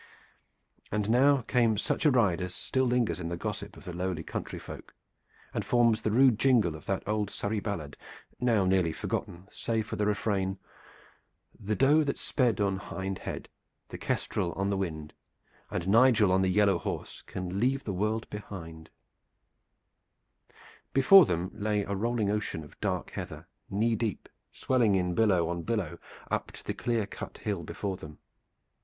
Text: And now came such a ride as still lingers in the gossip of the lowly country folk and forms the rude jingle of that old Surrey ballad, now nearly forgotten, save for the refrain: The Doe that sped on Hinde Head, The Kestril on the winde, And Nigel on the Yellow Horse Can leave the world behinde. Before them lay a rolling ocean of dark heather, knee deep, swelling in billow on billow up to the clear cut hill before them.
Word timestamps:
And 0.91 1.11
now 1.11 1.41
came 1.43 1.77
such 1.77 2.07
a 2.07 2.09
ride 2.09 2.41
as 2.41 2.55
still 2.55 2.85
lingers 2.85 3.19
in 3.19 3.29
the 3.29 3.37
gossip 3.37 3.77
of 3.77 3.85
the 3.85 3.93
lowly 3.95 4.23
country 4.23 4.57
folk 4.57 4.95
and 5.53 5.63
forms 5.63 6.01
the 6.01 6.09
rude 6.09 6.39
jingle 6.39 6.73
of 6.75 6.87
that 6.87 7.07
old 7.07 7.29
Surrey 7.29 7.59
ballad, 7.59 7.95
now 8.39 8.65
nearly 8.65 8.93
forgotten, 8.93 9.47
save 9.51 9.85
for 9.85 9.97
the 9.97 10.07
refrain: 10.07 10.57
The 11.59 11.75
Doe 11.75 12.03
that 12.03 12.17
sped 12.17 12.59
on 12.59 12.79
Hinde 12.79 13.19
Head, 13.19 13.47
The 13.89 13.99
Kestril 13.99 14.53
on 14.57 14.71
the 14.71 14.77
winde, 14.77 15.13
And 15.69 15.87
Nigel 15.87 16.31
on 16.31 16.41
the 16.41 16.49
Yellow 16.49 16.79
Horse 16.79 17.21
Can 17.21 17.59
leave 17.59 17.83
the 17.83 17.93
world 17.93 18.27
behinde. 18.31 18.87
Before 20.93 21.25
them 21.27 21.51
lay 21.53 21.83
a 21.83 21.93
rolling 21.93 22.31
ocean 22.31 22.63
of 22.63 22.79
dark 22.81 23.11
heather, 23.11 23.47
knee 23.69 23.95
deep, 23.95 24.29
swelling 24.51 24.95
in 24.95 25.13
billow 25.13 25.47
on 25.47 25.61
billow 25.61 25.99
up 26.31 26.51
to 26.53 26.63
the 26.65 26.73
clear 26.73 27.05
cut 27.05 27.37
hill 27.37 27.61
before 27.61 27.97
them. 27.97 28.17